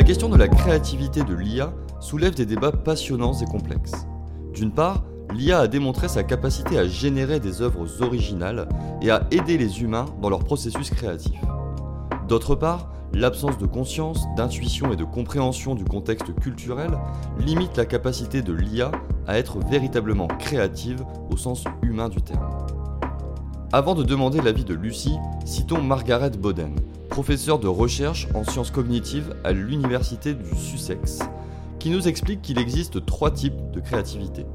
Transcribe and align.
La 0.00 0.04
question 0.04 0.30
de 0.30 0.36
la 0.38 0.48
créativité 0.48 1.24
de 1.24 1.34
l'IA 1.34 1.74
soulève 2.00 2.34
des 2.34 2.46
débats 2.46 2.72
passionnants 2.72 3.34
et 3.34 3.44
complexes. 3.44 4.06
D'une 4.54 4.72
part, 4.72 5.04
l'IA 5.34 5.58
a 5.58 5.68
démontré 5.68 6.08
sa 6.08 6.22
capacité 6.22 6.78
à 6.78 6.88
générer 6.88 7.38
des 7.38 7.60
œuvres 7.60 8.00
originales 8.00 8.66
et 9.02 9.10
à 9.10 9.26
aider 9.30 9.58
les 9.58 9.82
humains 9.82 10.06
dans 10.22 10.30
leur 10.30 10.42
processus 10.42 10.88
créatif. 10.88 11.38
D'autre 12.28 12.54
part, 12.54 12.90
l'absence 13.12 13.58
de 13.58 13.66
conscience, 13.66 14.26
d'intuition 14.38 14.90
et 14.90 14.96
de 14.96 15.04
compréhension 15.04 15.74
du 15.74 15.84
contexte 15.84 16.34
culturel 16.40 16.92
limite 17.38 17.76
la 17.76 17.84
capacité 17.84 18.40
de 18.40 18.54
l'IA 18.54 18.92
à 19.26 19.36
être 19.36 19.58
véritablement 19.58 20.28
créative 20.28 21.04
au 21.30 21.36
sens 21.36 21.64
humain 21.82 22.08
du 22.08 22.22
terme. 22.22 22.48
Avant 23.70 23.94
de 23.94 24.02
demander 24.02 24.40
l'avis 24.40 24.64
de 24.64 24.72
Lucie, 24.72 25.18
citons 25.44 25.82
Margaret 25.82 26.30
Boden, 26.30 26.74
professeure 27.10 27.58
de 27.58 27.68
recherche 27.68 28.28
en 28.34 28.44
sciences 28.44 28.70
cognitives 28.70 29.34
à 29.44 29.52
l'université 29.52 30.32
du 30.32 30.56
Sussex, 30.56 31.18
qui 31.78 31.90
nous 31.90 32.08
explique 32.08 32.40
qu'il 32.40 32.58
existe 32.58 33.04
trois 33.04 33.32
types 33.32 33.70
de 33.72 33.80
créativité. 33.80 34.46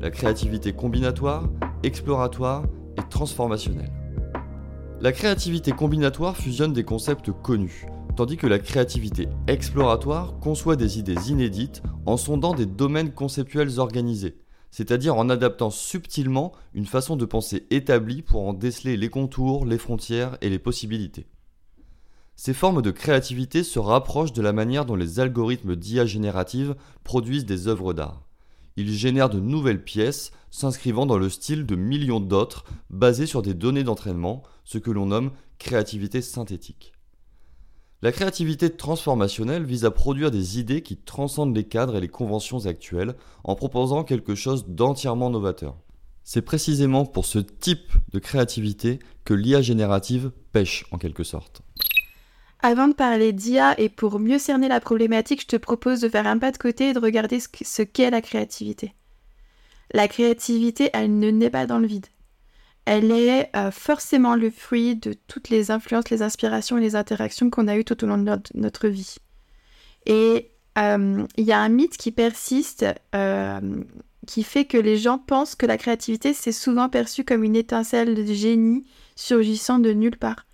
La 0.00 0.10
créativité 0.10 0.72
combinatoire, 0.72 1.50
exploratoire 1.82 2.64
et 2.96 3.02
transformationnelle. 3.10 3.92
La 5.00 5.12
créativité 5.12 5.72
combinatoire 5.72 6.36
fusionne 6.36 6.72
des 6.72 6.84
concepts 6.84 7.30
connus, 7.42 7.86
tandis 8.16 8.36
que 8.36 8.46
la 8.46 8.58
créativité 8.58 9.28
exploratoire 9.46 10.38
conçoit 10.38 10.76
des 10.76 10.98
idées 10.98 11.28
inédites 11.28 11.82
en 12.06 12.16
sondant 12.16 12.54
des 12.54 12.66
domaines 12.66 13.12
conceptuels 13.12 13.78
organisés, 13.78 14.38
c'est-à-dire 14.70 15.16
en 15.16 15.28
adaptant 15.28 15.70
subtilement 15.70 16.52
une 16.72 16.86
façon 16.86 17.16
de 17.16 17.24
penser 17.24 17.66
établie 17.70 18.22
pour 18.22 18.46
en 18.46 18.52
déceler 18.52 18.96
les 18.96 19.08
contours, 19.08 19.66
les 19.66 19.78
frontières 19.78 20.38
et 20.40 20.48
les 20.48 20.58
possibilités. 20.58 21.26
Ces 22.36 22.52
formes 22.52 22.82
de 22.82 22.90
créativité 22.90 23.64
se 23.64 23.78
rapprochent 23.78 24.34
de 24.34 24.42
la 24.42 24.52
manière 24.52 24.84
dont 24.84 24.94
les 24.94 25.20
algorithmes 25.20 25.74
d'IA 25.74 26.04
générative 26.04 26.76
produisent 27.02 27.46
des 27.46 27.66
œuvres 27.66 27.94
d'art. 27.94 28.22
Ils 28.76 28.92
génèrent 28.92 29.30
de 29.30 29.40
nouvelles 29.40 29.82
pièces 29.82 30.32
s'inscrivant 30.50 31.06
dans 31.06 31.16
le 31.16 31.30
style 31.30 31.64
de 31.64 31.76
millions 31.76 32.20
d'autres 32.20 32.64
basées 32.90 33.24
sur 33.24 33.40
des 33.40 33.54
données 33.54 33.84
d'entraînement, 33.84 34.42
ce 34.64 34.76
que 34.76 34.90
l'on 34.90 35.06
nomme 35.06 35.32
créativité 35.58 36.20
synthétique. 36.20 36.92
La 38.02 38.12
créativité 38.12 38.68
transformationnelle 38.68 39.64
vise 39.64 39.86
à 39.86 39.90
produire 39.90 40.30
des 40.30 40.58
idées 40.58 40.82
qui 40.82 40.98
transcendent 40.98 41.56
les 41.56 41.64
cadres 41.64 41.96
et 41.96 42.00
les 42.02 42.08
conventions 42.08 42.66
actuelles 42.66 43.14
en 43.44 43.54
proposant 43.54 44.04
quelque 44.04 44.34
chose 44.34 44.66
d'entièrement 44.68 45.30
novateur. 45.30 45.78
C'est 46.22 46.42
précisément 46.42 47.06
pour 47.06 47.24
ce 47.24 47.38
type 47.38 47.92
de 48.12 48.18
créativité 48.18 48.98
que 49.24 49.32
l'IA 49.32 49.62
générative 49.62 50.32
pêche 50.52 50.84
en 50.90 50.98
quelque 50.98 51.24
sorte. 51.24 51.62
Avant 52.60 52.88
de 52.88 52.94
parler 52.94 53.32
d'IA 53.32 53.78
et 53.78 53.88
pour 53.88 54.18
mieux 54.18 54.38
cerner 54.38 54.68
la 54.68 54.80
problématique, 54.80 55.42
je 55.42 55.46
te 55.46 55.56
propose 55.56 56.00
de 56.00 56.08
faire 56.08 56.26
un 56.26 56.38
pas 56.38 56.52
de 56.52 56.58
côté 56.58 56.90
et 56.90 56.92
de 56.94 56.98
regarder 56.98 57.38
ce 57.40 57.82
qu'est 57.82 58.10
la 58.10 58.22
créativité. 58.22 58.94
La 59.92 60.08
créativité, 60.08 60.90
elle 60.92 61.18
ne 61.18 61.30
naît 61.30 61.50
pas 61.50 61.66
dans 61.66 61.78
le 61.78 61.86
vide. 61.86 62.06
Elle 62.86 63.10
est 63.10 63.50
euh, 63.56 63.70
forcément 63.70 64.36
le 64.36 64.50
fruit 64.50 64.96
de 64.96 65.12
toutes 65.12 65.48
les 65.48 65.70
influences, 65.70 66.08
les 66.10 66.22
inspirations 66.22 66.78
et 66.78 66.80
les 66.80 66.96
interactions 66.96 67.50
qu'on 67.50 67.68
a 67.68 67.76
eues 67.76 67.84
tout 67.84 68.02
au 68.04 68.06
long 68.06 68.18
de 68.18 68.38
notre, 68.54 68.88
vie. 68.88 69.16
Et 70.06 70.52
euh, 70.78 71.26
il 71.36 71.44
y 71.44 71.52
a 71.52 71.60
un 71.60 71.68
mythe 71.68 71.96
qui 71.96 72.12
persiste, 72.12 72.86
euh, 73.14 73.60
qui 74.26 74.44
fait 74.44 74.66
que 74.66 74.78
les 74.78 74.96
gens 74.98 75.18
pensent 75.18 75.56
que 75.56 75.66
la 75.66 75.78
créativité, 75.78 76.32
c'est 76.32 76.52
souvent 76.52 76.88
perçu 76.88 77.24
comme 77.24 77.42
une 77.42 77.56
étincelle 77.56 78.14
de 78.14 78.32
génie 78.32 78.86
surgissant 79.16 79.80
de 79.80 79.92
nulle 79.92 80.16
part. 80.16 80.45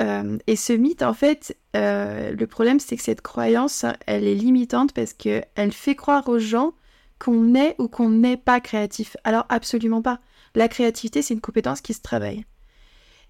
Euh, 0.00 0.38
et 0.46 0.56
ce 0.56 0.72
mythe, 0.72 1.02
en 1.02 1.14
fait, 1.14 1.56
euh, 1.74 2.32
le 2.32 2.46
problème, 2.46 2.80
c'est 2.80 2.96
que 2.96 3.02
cette 3.02 3.22
croyance, 3.22 3.84
elle 4.06 4.24
est 4.24 4.34
limitante 4.34 4.92
parce 4.92 5.12
qu'elle 5.12 5.72
fait 5.72 5.94
croire 5.94 6.28
aux 6.28 6.38
gens 6.38 6.74
qu'on 7.18 7.54
est 7.54 7.74
ou 7.78 7.88
qu'on 7.88 8.10
n'est 8.10 8.36
pas 8.36 8.60
créatif. 8.60 9.16
Alors, 9.24 9.46
absolument 9.48 10.02
pas. 10.02 10.20
La 10.54 10.68
créativité, 10.68 11.22
c'est 11.22 11.34
une 11.34 11.40
compétence 11.40 11.80
qui 11.80 11.94
se 11.94 12.02
travaille. 12.02 12.44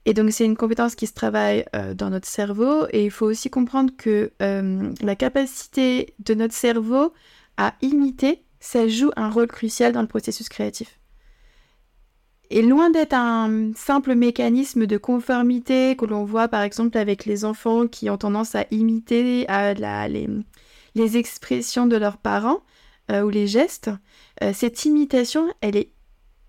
Et 0.04 0.14
donc, 0.14 0.32
c'est 0.32 0.44
une 0.44 0.56
compétence 0.56 0.94
qui 0.94 1.06
se 1.06 1.14
travaille 1.14 1.64
euh, 1.74 1.94
dans 1.94 2.10
notre 2.10 2.28
cerveau. 2.28 2.86
Et 2.90 3.04
il 3.04 3.10
faut 3.10 3.26
aussi 3.26 3.50
comprendre 3.50 3.92
que 3.96 4.32
la 4.38 5.16
capacité 5.16 6.14
de 6.20 6.34
notre 6.34 6.54
cerveau 6.54 7.12
à 7.56 7.74
imiter, 7.80 8.44
ça 8.60 8.86
joue 8.88 9.10
un 9.16 9.30
rôle 9.30 9.46
crucial 9.46 9.92
dans 9.92 10.02
le 10.02 10.08
processus 10.08 10.48
créatif. 10.48 10.98
Et 12.50 12.62
loin 12.62 12.90
d'être 12.90 13.14
un 13.14 13.72
simple 13.74 14.14
mécanisme 14.14 14.86
de 14.86 14.96
conformité 14.98 15.96
que 15.96 16.04
l'on 16.04 16.24
voit 16.24 16.46
par 16.46 16.62
exemple 16.62 16.96
avec 16.96 17.24
les 17.24 17.44
enfants 17.44 17.88
qui 17.88 18.08
ont 18.08 18.18
tendance 18.18 18.54
à 18.54 18.66
imiter 18.70 19.46
les, 20.94 21.16
expressions 21.16 21.86
de 21.86 21.96
leurs 21.96 22.18
parents 22.18 22.60
euh, 23.10 23.22
ou 23.22 23.30
les 23.30 23.48
gestes, 23.48 23.90
euh, 24.42 24.52
cette 24.54 24.84
imitation, 24.84 25.52
elle 25.60 25.76
est 25.76 25.90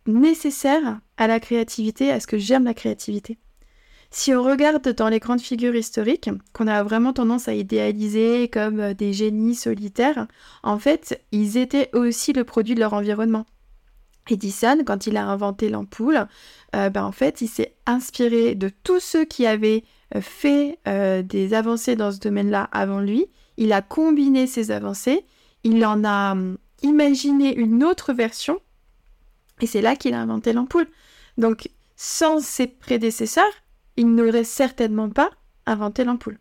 nécessaire 0.06 1.00
à 1.18 1.28
la 1.28 1.40
créativité, 1.40 2.12
à 2.12 2.20
ce 2.20 2.28
que 2.28 2.38
j'aime 2.38 2.66
la 2.66 2.74
créativité. 2.76 3.40
Si 4.12 4.34
on 4.34 4.44
regarde 4.44 4.88
dans 4.94 5.10
les 5.10 5.20
grandes 5.20 5.42
figures 5.42 5.76
historiques, 5.76 6.30
qu'on 6.54 6.68
a 6.68 6.82
vraiment 6.84 7.12
tendance 7.12 7.48
à 7.48 7.54
idéaliser 7.54 8.50
comme 8.50 8.80
euh, 8.80 8.94
des 8.94 9.14
génies 9.14 9.56
solitaires, 9.56 10.28
en 10.62 10.78
fait, 10.78 11.24
ils 11.32 11.58
étaient 11.58 11.90
aussi 11.94 12.34
le 12.34 12.44
produit 12.44 12.76
de 12.76 12.80
leur 12.82 12.94
environnement. 12.94 13.46
Edison, 14.32 14.84
quand 14.86 15.08
il 15.08 15.18
a 15.18 15.28
inventé 15.28 15.70
l'ampoule, 15.70 16.28
euh, 16.76 16.90
ben, 16.90 17.04
en 17.04 17.12
fait, 17.12 17.42
il 17.42 17.48
s'est 17.48 17.76
inspiré 17.86 18.56
de 18.56 18.70
tous 18.84 19.00
ceux 19.00 19.26
qui 19.26 19.46
avaient 19.46 19.84
euh, 20.16 20.22
fait 20.22 20.80
euh, 20.88 21.22
des 21.22 21.54
avancées 21.54 21.96
dans 21.96 22.12
ce 22.12 22.20
domaine-là 22.20 22.70
avant 22.72 23.00
lui. 23.00 23.28
Il 23.58 23.74
a 23.74 23.82
combiné 23.82 24.48
ces 24.48 24.72
avancées, 24.72 25.26
il 25.64 25.86
en 25.86 26.04
a 26.04 26.34
hum, 26.34 26.58
imaginé 26.84 27.56
une 27.56 27.84
autre 27.84 28.14
version, 28.14 28.60
et 29.62 29.68
c'est 29.68 29.82
là 29.82 29.96
qu'il 29.96 30.14
a 30.14 30.22
inventé 30.22 30.54
l'ampoule. 30.54 30.88
Donc, 31.38 31.70
sans 31.96 32.40
ses 32.40 32.68
prédécesseurs, 32.68 33.46
il 33.96 34.14
n'aurait 34.14 34.44
certainement 34.44 35.10
pas 35.10 35.32
inventé 35.66 36.04
l'ampoule. 36.04 36.38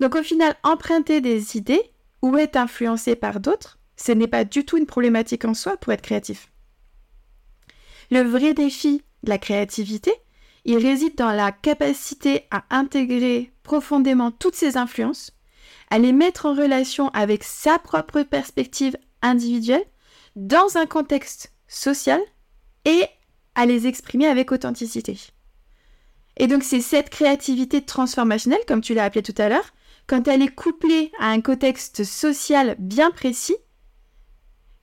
Donc, 0.00 0.14
au 0.14 0.22
final, 0.22 0.54
emprunter 0.62 1.20
des 1.20 1.56
idées 1.56 1.82
ou 2.22 2.36
être 2.38 2.56
influencé 2.56 3.14
par 3.14 3.40
d'autres, 3.40 3.78
ce 3.96 4.12
n'est 4.12 4.26
pas 4.26 4.44
du 4.44 4.64
tout 4.64 4.78
une 4.78 4.86
problématique 4.86 5.44
en 5.44 5.54
soi 5.54 5.76
pour 5.76 5.92
être 5.92 6.02
créatif. 6.02 6.51
Le 8.12 8.20
vrai 8.20 8.52
défi 8.52 9.00
de 9.22 9.30
la 9.30 9.38
créativité, 9.38 10.12
il 10.66 10.76
réside 10.76 11.16
dans 11.16 11.32
la 11.32 11.50
capacité 11.50 12.46
à 12.50 12.62
intégrer 12.68 13.54
profondément 13.62 14.30
toutes 14.30 14.54
ces 14.54 14.76
influences, 14.76 15.32
à 15.88 15.98
les 15.98 16.12
mettre 16.12 16.44
en 16.44 16.52
relation 16.52 17.08
avec 17.14 17.42
sa 17.42 17.78
propre 17.78 18.20
perspective 18.20 18.98
individuelle 19.22 19.86
dans 20.36 20.76
un 20.76 20.84
contexte 20.84 21.54
social 21.68 22.20
et 22.84 23.06
à 23.54 23.64
les 23.64 23.86
exprimer 23.86 24.26
avec 24.26 24.52
authenticité. 24.52 25.18
Et 26.36 26.48
donc 26.48 26.64
c'est 26.64 26.82
cette 26.82 27.08
créativité 27.08 27.80
transformationnelle, 27.80 28.66
comme 28.68 28.82
tu 28.82 28.92
l'as 28.92 29.04
appelé 29.04 29.22
tout 29.22 29.40
à 29.40 29.48
l'heure, 29.48 29.72
quand 30.06 30.28
elle 30.28 30.42
est 30.42 30.54
couplée 30.54 31.12
à 31.18 31.28
un 31.28 31.40
contexte 31.40 32.04
social 32.04 32.76
bien 32.78 33.10
précis, 33.10 33.56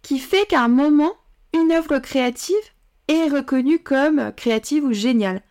qui 0.01 0.17
fait 0.17 0.47
qu'à 0.47 0.63
un 0.63 0.67
moment, 0.67 1.13
une 1.53 1.71
œuvre 1.71 1.99
créative 1.99 2.55
est 3.09 3.27
reconnue 3.27 3.79
comme 3.79 4.31
créative 4.37 4.85
ou 4.85 4.93
géniale. 4.93 5.41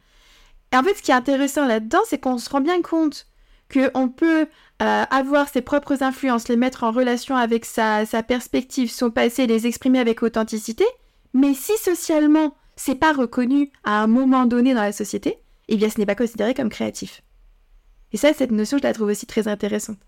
Et 0.72 0.76
en 0.76 0.82
fait, 0.82 0.94
ce 0.94 1.02
qui 1.02 1.10
est 1.10 1.14
intéressant 1.14 1.66
là-dedans, 1.66 2.00
c'est 2.06 2.18
qu'on 2.18 2.38
se 2.38 2.48
rend 2.48 2.60
bien 2.60 2.80
compte 2.82 3.26
qu'on 3.72 4.08
peut 4.08 4.46
euh, 4.82 5.04
avoir 5.10 5.48
ses 5.48 5.60
propres 5.60 6.02
influences, 6.02 6.48
les 6.48 6.56
mettre 6.56 6.84
en 6.84 6.90
relation 6.90 7.36
avec 7.36 7.64
sa, 7.64 8.06
perspective, 8.26 8.90
son 8.90 9.10
passé, 9.10 9.46
les 9.46 9.66
exprimer 9.66 9.98
avec 9.98 10.22
authenticité, 10.22 10.84
mais 11.34 11.52
si 11.52 11.76
socialement 11.76 12.54
c'est 12.76 12.94
pas 12.94 13.12
reconnu 13.12 13.70
à 13.84 14.02
un 14.02 14.06
moment 14.06 14.46
donné 14.46 14.72
dans 14.72 14.82
la 14.82 14.92
société, 14.92 15.38
eh 15.68 15.76
bien 15.76 15.90
ce 15.90 15.98
n'est 15.98 16.06
pas 16.06 16.14
considéré 16.14 16.54
comme 16.54 16.70
créatif. 16.70 17.22
Et 18.12 18.16
ça, 18.16 18.32
cette 18.32 18.52
notion, 18.52 18.78
je 18.78 18.84
la 18.84 18.94
trouve 18.94 19.08
aussi 19.08 19.26
très 19.26 19.48
intéressante. 19.48 19.98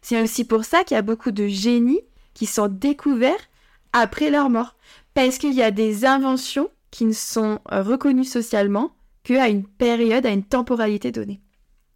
C'est 0.00 0.22
aussi 0.22 0.44
pour 0.44 0.64
ça 0.64 0.84
qu'il 0.84 0.94
y 0.94 0.98
a 0.98 1.02
beaucoup 1.02 1.30
de 1.30 1.46
génies 1.46 2.00
qui 2.32 2.46
sont 2.46 2.68
découverts 2.68 3.50
après 3.92 4.30
leur 4.30 4.48
mort. 4.48 4.76
Parce 5.12 5.36
qu'il 5.36 5.52
y 5.52 5.62
a 5.62 5.70
des 5.70 6.06
inventions 6.06 6.70
qui 6.90 7.04
ne 7.04 7.12
sont 7.12 7.60
euh, 7.72 7.82
reconnus 7.82 8.30
socialement 8.30 8.92
qu'à 9.22 9.48
une 9.48 9.66
période, 9.66 10.26
à 10.26 10.30
une 10.30 10.44
temporalité 10.44 11.12
donnée. 11.12 11.40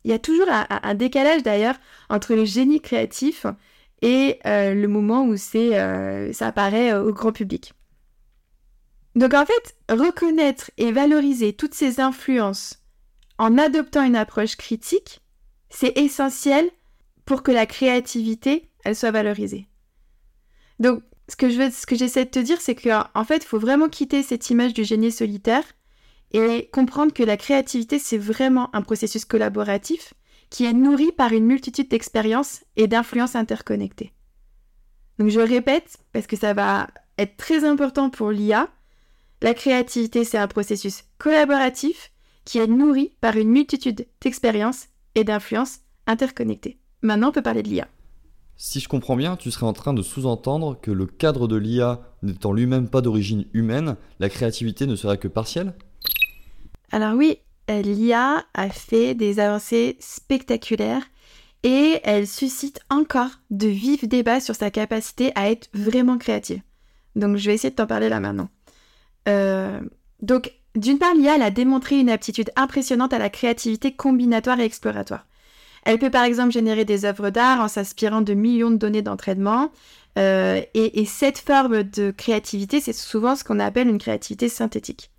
Il 0.05 0.11
y 0.11 0.15
a 0.15 0.19
toujours 0.19 0.49
un, 0.51 0.95
décalage 0.95 1.43
d'ailleurs 1.43 1.77
entre 2.11 2.35
le 2.35 2.45
génie 2.45 2.83
créatif 2.83 3.47
et 4.03 4.39
euh, 4.45 4.75
le 4.75 4.87
moment 4.87 5.25
où 5.25 5.35
euh, 5.55 6.33
ça 6.33 6.47
apparaît 6.47 6.95
au 6.95 7.11
grand 7.13 7.33
public. 7.33 7.73
Donc 9.15 9.33
en 9.33 9.47
fait, 9.47 9.77
reconnaître 9.89 10.71
et 10.77 10.93
valoriser 10.93 11.55
toutes 11.55 11.75
ces 11.75 12.01
influences 12.01 12.83
en 13.39 13.57
adoptant 13.57 14.05
une 14.05 14.17
approche 14.17 14.57
critique, 14.57 15.21
c'est 15.71 15.97
essentiel 15.97 16.71
pour 17.25 17.43
que 17.43 17.51
la 17.51 17.67
créativité, 17.67 18.71
elle 18.85 18.97
soit 18.97 19.11
valorisée. 19.11 19.69
Donc 20.79 21.03
ce 21.29 21.37
que 21.37 21.49
je 21.49 21.61
veux, 21.61 21.71
ce 21.71 21.87
que 21.87 21.97
j'essaie 21.97 22.25
de 22.25 22.31
te 22.31 22.39
dire, 22.39 22.61
c'est 22.61 22.75
qu'en 22.75 23.25
fait, 23.25 23.39
il 23.45 23.47
faut 23.47 23.59
vraiment 23.59 23.89
quitter 23.89 24.23
cette 24.23 24.51
image 24.51 24.75
du 24.75 24.85
génie 24.85 25.13
solitaire 25.13 25.65
et 26.33 26.69
comprendre 26.73 27.13
que 27.13 27.23
la 27.23 27.37
créativité, 27.37 27.99
c'est 27.99 28.19
vraiment 28.19 28.75
un 28.75 28.83
processus 28.83 29.25
collaboratif 29.25 30.15
qui 30.51 30.65
est 30.65 30.73
nourrie 30.73 31.13
par 31.13 31.33
une 31.33 31.47
multitude 31.47 31.89
d'expériences 31.89 32.65
et 32.77 32.87
d'influences 32.87 33.37
interconnectées. 33.37 34.13
Donc 35.19 35.29
je 35.29 35.41
répète, 35.41 35.97
parce 36.13 36.27
que 36.27 36.37
ça 36.37 36.55
va 36.55 36.89
être 37.19 37.37
très 37.37 37.65
important 37.65 38.11
pour 38.11 38.31
l'IA, 38.31 38.69
la 39.43 39.55
créativité, 39.55 40.25
c'est 40.25 40.39
un 40.39 40.49
processus 40.49 41.05
collaboratif 41.19 42.11
qui 42.45 42.59
est 42.59 42.67
nourri 42.67 43.17
par 43.21 43.37
une 43.37 43.51
multitude 43.51 44.07
d'expériences 44.21 44.87
et 45.15 45.25
d'influences 45.25 45.81
interconnectées. 46.07 46.79
Maintenant, 47.03 47.29
on 47.29 47.33
peut 47.33 47.43
parler 47.43 47.63
de 47.63 47.69
l'IA. 47.69 47.89
Si 48.57 48.81
je 48.81 48.89
comprends 48.89 49.17
bien, 49.17 49.37
tu 49.37 49.51
serais 49.51 49.67
en 49.67 49.73
train 49.73 49.95
de 49.95 50.03
sous-entendre 50.03 50.79
que 50.81 50.91
le 50.91 51.07
cadre 51.07 51.49
de 51.49 51.57
l'IA 51.57 52.01
n'étant 52.23 52.53
lui-même 52.53 52.89
pas 52.89 53.01
d'origine 53.01 53.47
humaine, 53.53 53.97
la 54.21 54.29
créativité 54.29 54.87
ne 54.87 54.97
serait 54.97 55.19
que 55.19 55.29
partielle? 55.29 55.75
Alors 56.93 57.15
oui, 57.15 57.39
l'IA 57.69 58.45
a 58.55 58.69
fait 58.69 59.15
des 59.15 59.41
avancées 59.41 59.97
spectaculaires 59.99 61.03
et 61.65 62.01
elle 62.05 62.29
suscite 62.29 62.81
encore 62.91 63.31
de 63.51 63.67
vifs 63.67 64.07
débats 64.07 64.41
sur 64.41 64.55
sa 64.55 64.71
capacité 64.71 65.33
à 65.35 65.51
être 65.51 65.69
vraiment 65.75 66.19
créative. 66.19 66.61
Donc 67.17 67.37
je 67.37 67.47
vais 67.47 67.55
essayer 67.55 67.71
de 67.71 67.77
t'en 67.77 67.87
parler 67.87 68.09
là 68.09 68.21
maintenant. 68.21 68.49
Euh, 69.29 69.81
donc 70.23 70.53
d'une 70.77 70.99
part, 70.99 71.15
l'IA 71.15 71.43
a 71.43 71.51
démontré 71.51 71.99
une 71.99 72.11
aptitude 72.11 72.51
impressionnante 72.57 73.13
à 73.13 73.19
la 73.19 73.31
créativité 73.31 73.93
combinatoire 73.93 74.61
et 74.61 74.65
exploratoire. 74.65 75.27
Elle 75.85 75.99
peut 75.99 76.11
par 76.11 76.25
exemple 76.25 76.53
générer 76.53 76.85
des 76.85 77.05
œuvres 77.05 77.31
d'art 77.31 77.61
en 77.61 77.69
s'inspirant 77.69 78.23
de 78.23 78.35
millions 78.35 78.71
de 78.71 78.77
données 78.77 79.03
d'entraînement. 79.03 79.71
Euh, 80.19 80.63
et, 80.75 81.05
cette 81.07 81.39
forme 81.39 81.83
de 81.83 82.11
créativité, 82.11 82.81
c'est 82.81 82.93
souvent 82.93 83.37
ce 83.37 83.45
qu'on 83.45 83.59
appelle 83.59 83.89
une 83.89 83.99
créativité 83.99 84.49
synthétique. 84.49 85.11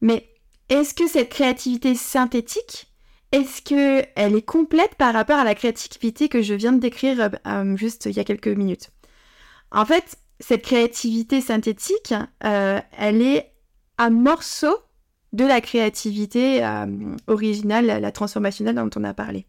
Mais 0.00 0.28
est-ce 0.68 0.94
que 0.94 1.06
cette 1.06 1.28
créativité 1.28 1.94
synthétique, 1.94 2.90
est-ce 3.30 3.62
qu'elle 3.62 4.34
est 4.34 4.46
complète 4.46 4.94
par 4.96 5.12
rapport 5.12 5.38
à 5.38 5.44
la 5.44 5.54
créativité 5.54 6.28
que 6.28 6.42
je 6.42 6.54
viens 6.54 6.72
de 6.72 6.80
décrire 6.80 7.30
euh, 7.46 7.76
juste 7.76 8.06
il 8.06 8.16
y 8.16 8.20
a 8.20 8.24
quelques 8.24 8.48
minutes? 8.48 8.90
En 9.70 9.84
fait, 9.84 10.16
cette 10.40 10.62
créativité 10.62 11.40
synthétique, 11.40 12.14
euh, 12.44 12.80
elle 12.98 13.22
est 13.22 13.52
un 13.98 14.10
morceau 14.10 14.74
de 15.32 15.44
la 15.44 15.60
créativité 15.60 16.62
originale, 17.26 17.86
la 17.86 18.12
transformationnelle 18.12 18.74
dont 18.74 18.90
on 18.96 19.04
a 19.04 19.14
parlé. 19.14 19.46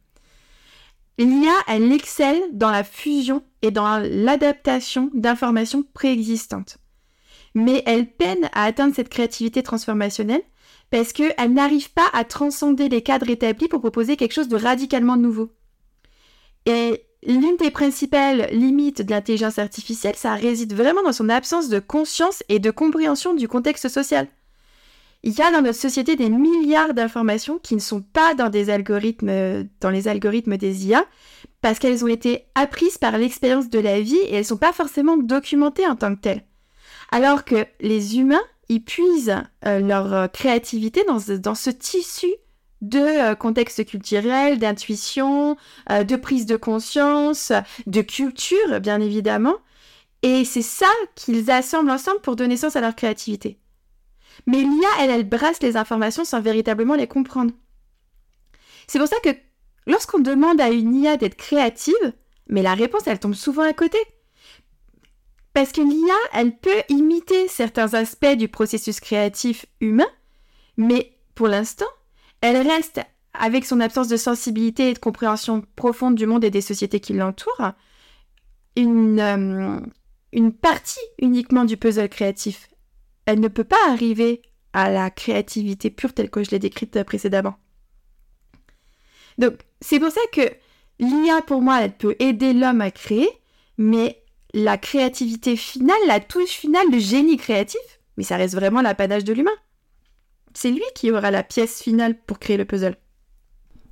L'IA, 1.18 1.54
elle 1.68 1.92
excelle 1.92 2.42
dans 2.52 2.72
la 2.72 2.84
fusion 2.84 3.44
et 3.62 3.72
dans 3.72 4.00
l'adaptation 4.00 5.12
d'informations 5.14 5.84
préexistantes. 5.94 6.80
Mais 7.54 7.84
elle 7.86 8.12
peine 8.12 8.50
à 8.54 8.64
atteindre 8.64 8.96
cette 8.96 9.10
créativité 9.10 9.62
transformationnelle 9.62 10.42
parce 10.90 11.14
qu'elle 11.14 11.54
n'arrive 11.54 11.92
pas 11.92 12.10
à 12.14 12.24
transcender 12.24 12.90
les 12.90 13.02
cadres 13.02 13.30
établis 13.30 13.68
pour 13.68 13.80
proposer 13.80 14.18
quelque 14.18 14.34
chose 14.34 14.48
de 14.48 14.58
radicalement 14.58 15.18
nouveau. 15.18 15.52
Et 16.66 17.04
l'une 17.26 17.58
des 17.58 17.72
principales 17.72 18.48
limites 18.52 19.02
de 19.02 19.12
l'intelligence 19.12 19.60
artificielle, 19.60 20.16
ça 20.16 20.34
réside 20.34 20.74
vraiment 20.74 21.04
dans 21.04 21.14
son 21.14 21.30
absence 21.30 21.70
de 21.70 21.80
conscience 21.80 22.44
et 22.50 22.60
de 22.60 22.72
compréhension 22.72 23.34
du 23.34 23.48
contexte 23.48 23.88
social. 23.88 24.28
Il 25.26 25.34
y 25.34 25.42
a 25.42 25.52
dans 25.52 25.62
notre 25.62 25.80
société 25.80 26.18
des 26.18 26.30
milliards 26.30 26.94
d'informations 26.94 27.58
qui 27.58 27.76
ne 27.76 27.80
sont 27.80 28.02
pas 28.02 28.36
dans 28.36 28.50
des 28.50 28.70
algorithmes, 28.70 29.64
dans 29.80 29.90
les 29.90 30.10
algorithmes 30.10 30.58
des 30.58 30.88
IA, 30.88 31.06
parce 31.62 31.80
qu'elles 31.80 32.04
ont 32.04 32.10
été 32.10 32.46
apprises 32.56 32.98
par 32.98 33.18
l'expérience 33.18 33.70
de 33.70 33.80
la 33.80 34.02
vie 34.02 34.18
et 34.18 34.34
elles 34.34 34.40
ne 34.40 34.44
sont 34.44 34.58
pas 34.58 34.74
forcément 34.74 35.16
documentées 35.16 35.88
en 35.88 35.96
tant 35.96 36.14
que 36.14 36.20
telles. 36.20 36.44
Alors 37.10 37.46
que 37.46 37.66
les 37.80 38.18
humains, 38.18 38.44
ils 38.68 38.84
puisent 38.84 39.38
euh, 39.66 39.80
leur 39.80 40.14
euh, 40.14 40.28
créativité 40.28 41.06
dans, 41.08 41.20
ce 41.20 41.70
tissu 41.70 42.28
de 42.82 43.00
euh, 43.00 43.36
contexte 43.36 43.86
culturel, 43.86 44.60
d'intuition, 44.60 45.56
de 45.90 46.16
prise 46.18 46.46
de 46.46 46.58
conscience, 46.58 47.54
de 47.88 48.02
culture, 48.02 48.82
bien 48.82 49.00
évidemment. 49.00 49.56
Et 50.22 50.44
c'est 50.44 50.62
ça 50.62 50.92
qu'ils 51.16 51.50
assemblent 51.50 51.92
ensemble 51.92 52.20
pour 52.20 52.36
donner 52.36 52.58
sens 52.58 52.76
à 52.76 52.82
leur 52.82 52.96
créativité. 52.96 53.58
Mais 54.48 54.62
l'IA, 54.62 54.90
elle, 55.00 55.10
elle 55.10 55.30
brasse 55.30 55.62
les 55.62 55.78
informations 55.78 56.26
sans 56.26 56.42
véritablement 56.42 56.96
les 56.96 57.08
comprendre. 57.08 57.52
C'est 58.88 59.00
pour 59.00 59.08
ça 59.08 59.20
que 59.24 59.30
lorsqu'on 59.88 60.20
demande 60.20 60.60
à 60.62 60.70
une 60.70 60.96
IA 60.96 61.18
d'être 61.18 61.36
créative, 61.36 62.14
mais 62.48 62.62
la 62.62 62.74
réponse, 62.74 63.08
elle 63.08 63.20
tombe 63.20 63.34
souvent 63.34 63.64
à 63.64 63.74
côté. 63.74 63.98
Parce 65.54 65.72
que 65.72 65.82
l'IA, 65.82 66.16
elle 66.34 66.58
peut 66.58 66.84
imiter 66.90 67.48
certains 67.48 67.94
aspects 67.94 68.36
du 68.36 68.48
processus 68.48 69.00
créatif 69.00 69.66
humain, 69.82 70.08
mais 70.78 71.16
pour 71.36 71.48
l'instant, 71.48 71.86
elle 72.42 72.68
reste, 72.68 73.02
avec 73.34 73.66
son 73.66 73.80
absence 73.80 74.08
de 74.08 74.18
sensibilité 74.18 74.90
et 74.90 74.94
de 74.94 75.00
compréhension 75.00 75.64
profonde 75.76 76.16
du 76.16 76.26
monde 76.26 76.44
et 76.44 76.50
des 76.50 76.62
sociétés 76.62 77.00
qui 77.00 77.14
l'entourent, 77.14 77.72
une, 78.76 79.20
euh, 79.20 79.80
une 80.32 80.54
partie 80.54 81.00
uniquement 81.20 81.66
du 81.66 81.78
puzzle 81.78 82.10
créatif 82.10 82.70
elle 83.26 83.40
ne 83.40 83.48
peut 83.48 83.64
pas 83.64 83.90
arriver 83.90 84.42
à 84.74 84.90
la 84.90 85.10
créativité 85.10 85.90
pure 85.90 86.14
telle 86.14 86.30
que 86.30 86.44
je 86.44 86.52
l'ai 86.52 86.60
décrite 86.60 87.04
précédemment. 87.04 87.56
Donc, 89.38 89.60
c'est 89.82 90.00
pour 90.00 90.12
ça 90.12 90.22
que 90.32 90.42
l'IA, 91.00 91.42
pour 91.42 91.62
moi, 91.62 91.84
elle 91.84 91.96
peut 91.96 92.16
aider 92.20 92.54
l'homme 92.54 92.82
à 92.82 92.92
créer, 92.92 93.30
mais 93.78 94.24
la 94.54 94.78
créativité 94.78 95.56
finale, 95.56 95.96
la 96.08 96.20
touche 96.20 96.52
finale, 96.52 96.92
le 96.92 97.00
génie 97.00 97.38
créatif, 97.38 97.82
mais 98.18 98.24
ça 98.24 98.38
reste 98.38 98.56
vraiment 98.56 98.82
l'apanage 98.82 99.24
de 99.24 99.34
l'humain. 99.34 99.52
C'est 100.54 100.72
lui 100.72 100.84
qui 100.94 101.12
aura 101.12 101.32
la 101.32 101.44
pièce 101.44 101.82
finale 101.82 102.20
pour 102.26 102.38
créer 102.38 102.58
le 102.58 102.66
puzzle. 102.66 102.98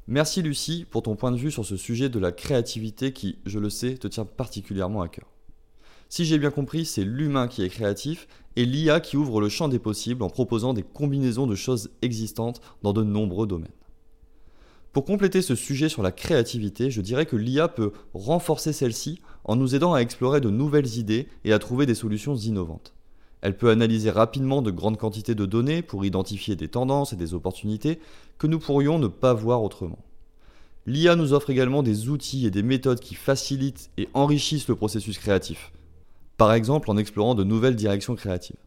Merci 0.07 0.41
Lucie 0.41 0.85
pour 0.89 1.03
ton 1.03 1.15
point 1.15 1.31
de 1.31 1.37
vue 1.37 1.51
sur 1.51 1.65
ce 1.65 1.77
sujet 1.77 2.09
de 2.09 2.19
la 2.19 2.31
créativité 2.31 3.13
qui, 3.13 3.39
je 3.45 3.59
le 3.59 3.69
sais, 3.69 3.95
te 3.95 4.07
tient 4.07 4.25
particulièrement 4.25 5.01
à 5.01 5.07
cœur. 5.07 5.27
Si 6.11 6.25
j'ai 6.25 6.37
bien 6.37 6.51
compris, 6.51 6.83
c'est 6.83 7.05
l'humain 7.05 7.47
qui 7.47 7.63
est 7.63 7.69
créatif 7.69 8.27
et 8.57 8.65
l'IA 8.65 8.99
qui 8.99 9.15
ouvre 9.15 9.39
le 9.39 9.47
champ 9.47 9.69
des 9.69 9.79
possibles 9.79 10.23
en 10.23 10.29
proposant 10.29 10.73
des 10.73 10.83
combinaisons 10.83 11.47
de 11.47 11.55
choses 11.55 11.89
existantes 12.01 12.59
dans 12.83 12.91
de 12.91 13.01
nombreux 13.01 13.47
domaines. 13.47 13.71
Pour 14.91 15.05
compléter 15.05 15.41
ce 15.41 15.55
sujet 15.55 15.87
sur 15.87 16.03
la 16.03 16.11
créativité, 16.11 16.91
je 16.91 16.99
dirais 16.99 17.25
que 17.25 17.37
l'IA 17.37 17.69
peut 17.69 17.93
renforcer 18.13 18.73
celle-ci 18.73 19.21
en 19.45 19.55
nous 19.55 19.73
aidant 19.73 19.93
à 19.93 19.99
explorer 19.99 20.41
de 20.41 20.49
nouvelles 20.49 20.97
idées 20.97 21.29
et 21.45 21.53
à 21.53 21.59
trouver 21.59 21.85
des 21.85 21.95
solutions 21.95 22.35
innovantes. 22.35 22.93
Elle 23.39 23.55
peut 23.55 23.69
analyser 23.69 24.09
rapidement 24.09 24.61
de 24.61 24.69
grandes 24.69 24.97
quantités 24.97 25.33
de 25.33 25.45
données 25.45 25.81
pour 25.81 26.03
identifier 26.03 26.57
des 26.57 26.67
tendances 26.67 27.13
et 27.13 27.15
des 27.15 27.33
opportunités 27.33 27.99
que 28.37 28.47
nous 28.47 28.59
pourrions 28.59 28.99
ne 28.99 29.07
pas 29.07 29.33
voir 29.33 29.63
autrement. 29.63 30.03
L'IA 30.85 31.15
nous 31.15 31.31
offre 31.31 31.51
également 31.51 31.83
des 31.83 32.09
outils 32.09 32.45
et 32.45 32.51
des 32.51 32.63
méthodes 32.63 32.99
qui 32.99 33.15
facilitent 33.15 33.91
et 33.97 34.09
enrichissent 34.13 34.67
le 34.67 34.75
processus 34.75 35.17
créatif 35.17 35.71
par 36.41 36.53
exemple 36.53 36.89
en 36.89 36.97
explorant 36.97 37.35
de 37.35 37.43
nouvelles 37.43 37.75
directions 37.75 38.15
créatives. 38.15 38.57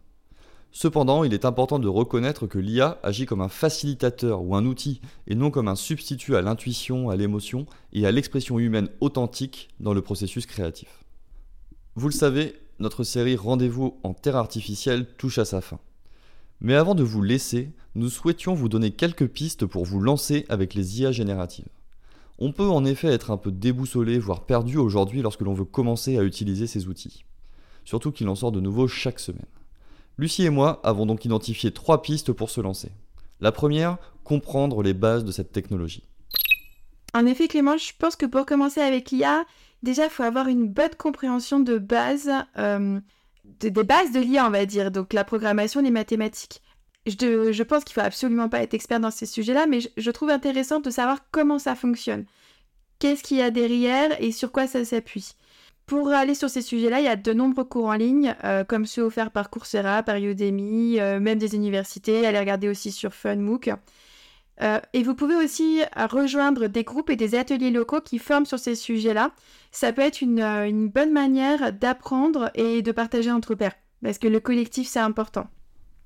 Cependant, 0.71 1.25
il 1.25 1.35
est 1.35 1.45
important 1.45 1.81
de 1.81 1.89
reconnaître 1.89 2.47
que 2.47 2.61
l'IA 2.61 3.01
agit 3.03 3.27
comme 3.27 3.41
un 3.41 3.49
facilitateur 3.49 4.45
ou 4.45 4.55
un 4.55 4.65
outil 4.65 5.01
et 5.27 5.35
non 5.35 5.51
comme 5.51 5.67
un 5.67 5.75
substitut 5.75 6.37
à 6.37 6.41
l'intuition, 6.41 7.11
à 7.11 7.17
l'émotion 7.17 7.67
et 7.93 8.07
à 8.07 8.13
l'expression 8.13 8.61
humaine 8.61 8.91
authentique 9.01 9.71
dans 9.81 9.93
le 9.93 10.03
processus 10.03 10.47
créatif. 10.47 11.03
Vous 11.97 12.07
le 12.07 12.15
savez, 12.15 12.55
notre 12.79 13.03
série 13.03 13.35
Rendez-vous 13.35 13.99
en 14.05 14.15
Terre 14.15 14.37
artificielle 14.37 15.09
touche 15.19 15.39
à 15.39 15.45
sa 15.45 15.61
fin. 15.61 15.81
Mais 16.61 16.77
avant 16.77 16.95
de 16.95 17.03
vous 17.03 17.23
laisser, 17.23 17.73
nous 17.97 18.09
souhaitions 18.09 18.55
vous 18.55 18.69
donner 18.69 18.93
quelques 18.93 19.27
pistes 19.27 19.67
pour 19.67 19.85
vous 19.85 19.99
lancer 19.99 20.47
avec 20.49 20.75
les 20.75 21.01
IA 21.01 21.11
génératives. 21.11 21.67
On 22.39 22.53
peut 22.53 22.69
en 22.69 22.85
effet 22.85 23.09
être 23.09 23.33
un 23.33 23.37
peu 23.37 23.51
déboussolé, 23.51 24.21
voire 24.21 24.47
perdu 24.47 24.77
aujourd'hui 24.77 25.23
lorsque 25.23 25.41
l'on 25.41 25.55
veut 25.55 25.65
commencer 25.65 26.17
à 26.19 26.23
utiliser 26.23 26.69
ces 26.69 26.87
outils 26.87 27.25
surtout 27.85 28.13
qu'il 28.13 28.29
en 28.29 28.35
sort 28.35 28.53
de 28.53 28.61
nouveau 28.61 28.89
chaque 28.89 29.21
semaine. 29.21 29.47
Lucie 30.19 30.45
et 30.45 30.51
moi 30.51 30.81
avons 30.85 31.07
donc 31.07 31.25
identifié 31.25 31.73
trois 31.73 32.03
pistes 32.03 32.33
pour 32.33 32.51
se 32.51 32.61
lancer. 32.61 32.93
La 33.41 33.53
première, 33.53 33.99
comprendre 34.23 34.83
les 34.83 34.95
bases 34.95 35.25
de 35.25 35.33
cette 35.33 35.53
technologie. 35.53 36.05
En 37.15 37.27
effet, 37.27 37.47
Clément, 37.49 37.77
je 37.77 37.93
pense 37.99 38.17
que 38.17 38.27
pour 38.27 38.47
commencer 38.47 38.81
avec 38.81 39.11
l'IA, 39.11 39.45
déjà, 39.83 40.05
il 40.05 40.11
faut 40.11 40.25
avoir 40.25 40.49
une 40.49 40.69
bonne 40.69 40.95
compréhension 40.99 41.61
de 41.61 41.79
base, 41.79 42.31
euh, 42.59 43.01
des 43.61 43.71
bases 43.71 44.13
de 44.13 44.21
l'IA, 44.21 44.47
on 44.47 44.51
va 44.51 44.67
dire, 44.67 44.91
donc 44.91 45.13
la 45.13 45.25
programmation, 45.25 45.81
les 45.81 45.93
mathématiques. 45.93 46.61
Je, 47.07 47.63
pense 47.63 47.85
qu'il 47.85 47.93
faut 47.93 48.01
absolument 48.01 48.49
pas 48.49 48.63
être 48.63 48.75
expert 48.75 48.99
dans 48.99 49.11
ces 49.11 49.27
sujets-là, 49.27 49.67
mais 49.67 49.81
je 49.97 50.11
trouve 50.11 50.31
intéressant 50.31 50.81
de 50.81 50.91
savoir 50.91 51.19
comment 51.31 51.59
ça 51.59 51.75
fonctionne. 51.75 52.25
Qu'est-ce 52.99 53.23
qu'il 53.23 53.37
y 53.37 53.43
a 53.43 53.51
derrière 53.51 54.21
et 54.23 54.33
sur 54.33 54.51
quoi 54.51 54.67
ça 54.67 54.85
s'appuie. 54.85 55.33
Pour 55.87 56.09
aller 56.09 56.35
sur 56.35 56.49
ces 56.49 56.63
sujets-là, 56.63 57.01
il 57.01 57.05
y 57.05 57.09
a 57.09 57.17
de 57.17 57.33
nombreux 57.35 57.65
cours 57.65 57.87
en 57.87 57.95
ligne, 57.95 58.35
euh, 58.45 58.65
comme 58.65 58.87
ceux 58.87 59.03
offerts 59.03 59.31
par 59.31 59.51
Coursera, 59.51 60.03
par 60.03 60.17
Udemy, 60.17 60.99
euh, 60.99 61.21
même 61.21 61.39
des 61.39 61.55
universités. 61.55 62.27
Allez 62.27 62.39
regarder 62.39 62.71
aussi 62.71 62.91
sur 62.91 63.13
FunMOOC. 63.13 63.71
Euh, 64.63 64.81
et 64.95 65.03
vous 65.03 65.15
pouvez 65.15 65.35
aussi 65.35 65.83
rejoindre 65.95 66.69
des 66.69 66.85
groupes 66.85 67.11
et 67.11 67.17
des 67.17 67.35
ateliers 67.35 67.71
locaux 67.71 68.01
qui 68.01 68.19
forment 68.19 68.47
sur 68.47 68.59
ces 68.59 68.77
sujets-là. 68.77 69.33
Ça 69.73 69.93
peut 69.93 70.01
être 70.01 70.23
une, 70.23 70.41
une 70.41 70.89
bonne 70.89 71.13
manière 71.13 71.73
d'apprendre 71.73 72.51
et 72.55 72.81
de 72.81 72.93
partager 72.93 73.31
entre 73.31 73.55
pairs, 73.55 73.75
parce 74.03 74.19
que 74.19 74.29
le 74.29 74.41
collectif, 74.41 74.89
c'est 74.89 75.01
important. 75.01 75.49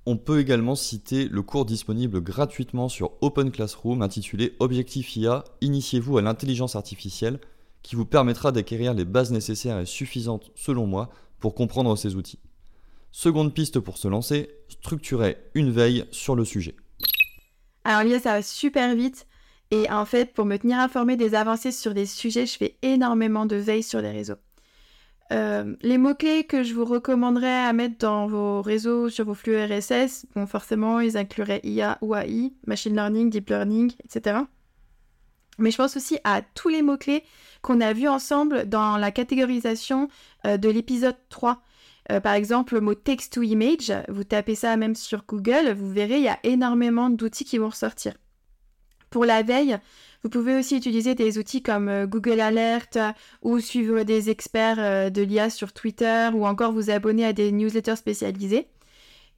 on 0.07 0.17
peut 0.17 0.41
également 0.41 0.75
citer 0.75 1.29
le 1.29 1.43
cours 1.43 1.67
disponible 1.67 2.23
gratuitement 2.23 2.89
sur 2.89 3.13
Open 3.21 3.51
Classroom 3.51 4.01
intitulé 4.01 4.57
Objectif 4.59 5.15
IA, 5.17 5.45
initiez-vous 5.61 6.17
à 6.17 6.23
l'intelligence 6.23 6.75
artificielle, 6.75 7.39
qui 7.83 7.97
vous 7.97 8.07
permettra 8.07 8.53
d'acquérir 8.53 8.95
les 8.95 9.05
bases 9.05 9.31
nécessaires 9.31 9.79
et 9.79 9.87
suffisantes, 9.87 10.51
selon 10.55 10.87
moi, 10.87 11.11
pour 11.41 11.55
comprendre 11.55 11.97
ces 11.97 12.17
outils. 12.17 12.41
Seconde 13.11 13.55
piste 13.55 13.81
pour 13.81 13.97
se 13.97 14.09
lancer, 14.09 14.51
structurer 14.69 15.39
une 15.55 15.71
veille 15.71 16.05
sur 16.11 16.35
le 16.35 16.45
sujet. 16.45 16.77
Alors 17.85 18.03
Lia, 18.03 18.21
ça 18.21 18.35
va 18.35 18.43
super 18.43 18.95
vite. 18.95 19.27
Et 19.71 19.91
en 19.91 20.05
fait, 20.05 20.33
pour 20.33 20.45
me 20.45 20.57
tenir 20.57 20.79
informé 20.79 21.17
des 21.17 21.35
avancées 21.35 21.73
sur 21.73 21.95
des 21.95 22.07
sujets, 22.07 22.47
je 22.47 22.57
fais 22.57 22.77
énormément 22.83 23.47
de 23.47 23.57
veille 23.57 23.83
sur 23.83 24.01
les 24.01 24.11
réseaux. 24.11 24.37
Euh, 25.31 25.77
les 25.83 25.99
mots-clés 25.99 26.45
que 26.45 26.63
je 26.63 26.73
vous 26.73 26.87
recommanderais 26.87 27.65
à 27.65 27.73
mettre 27.75 27.99
dans 27.99 28.27
vos 28.27 28.63
réseaux, 28.63 29.11
sur 29.11 29.27
vos 29.27 29.35
flux 29.35 29.63
RSS, 29.63 30.27
bon, 30.35 30.47
forcément, 30.47 31.01
ils 31.01 31.19
incluraient 31.19 31.61
IA 31.65 31.99
ou 32.01 32.15
AI, 32.15 32.55
machine 32.67 32.95
learning, 32.95 33.29
deep 33.29 33.51
learning, 33.51 33.93
etc. 34.05 34.39
Mais 35.59 35.71
je 35.71 35.77
pense 35.77 35.97
aussi 35.97 36.19
à 36.25 36.43
tous 36.43 36.69
les 36.69 36.83
mots-clés 36.83 37.25
qu'on 37.63 37.81
a 37.81 37.93
vus 37.93 38.09
ensemble 38.09 38.69
dans 38.69 38.97
la 38.97 39.11
catégorisation 39.11 40.09
euh, 40.47 40.57
de 40.57 40.69
l'épisode 40.69 41.17
3. 41.29 41.61
Euh, 42.11 42.21
par 42.21 42.35
exemple, 42.35 42.75
le 42.75 42.81
mot 42.81 42.95
text 42.95 43.35
to 43.35 43.43
image, 43.43 43.93
vous 44.09 44.25
tapez 44.25 44.55
ça 44.55 44.77
même 44.77 44.95
sur 44.95 45.25
Google, 45.27 45.73
vous 45.73 45.91
verrez, 45.91 46.19
il 46.19 46.25
y 46.25 46.29
a 46.29 46.39
énormément 46.45 47.11
d'outils 47.11 47.45
qui 47.45 47.59
vont 47.59 47.69
ressortir. 47.69 48.15
Pour 49.11 49.25
la 49.25 49.43
veille, 49.43 49.79
vous 50.23 50.31
pouvez 50.31 50.57
aussi 50.57 50.77
utiliser 50.77 51.15
des 51.15 51.39
outils 51.39 51.63
comme 51.63 51.89
euh, 51.89 52.07
Google 52.07 52.41
Alert 52.41 52.99
ou 53.43 53.59
suivre 53.59 54.05
des 54.05 54.31
experts 54.31 55.11
de 55.11 55.23
l'IA 55.23 55.51
sur 55.51 55.73
Twitter 55.73 56.31
ou 56.35 56.47
encore 56.47 56.73
vous 56.73 56.91
abonner 56.91 57.25
à 57.25 57.33
des 57.33 57.51
newsletters 57.51 57.97
spécialisés. 57.97 58.69